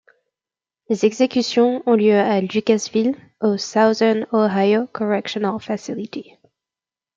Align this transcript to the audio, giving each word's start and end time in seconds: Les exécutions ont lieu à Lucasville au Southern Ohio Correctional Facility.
Les 0.89 1.05
exécutions 1.05 1.83
ont 1.85 1.93
lieu 1.95 2.15
à 2.15 2.41
Lucasville 2.41 3.15
au 3.39 3.59
Southern 3.59 4.25
Ohio 4.33 4.87
Correctional 4.91 5.59
Facility. 5.59 6.33